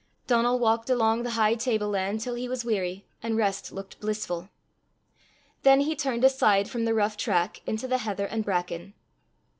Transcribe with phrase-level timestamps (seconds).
[0.25, 4.49] Donal walked along the high table land till he was weary, and rest looked blissful.
[5.61, 8.95] Then he turned aside from the rough track into the heather and bracken.